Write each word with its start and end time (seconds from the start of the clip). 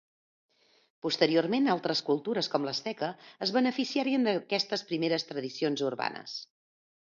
Posteriorment, 1.05 1.67
altres 1.73 2.01
cultures 2.07 2.49
com 2.55 2.65
l'Asteca 2.69 3.11
es 3.49 3.53
beneficiaren 3.61 4.27
d'aquestes 4.31 4.89
primeres 4.93 5.31
tradicions 5.35 5.89
urbanes. 5.95 6.39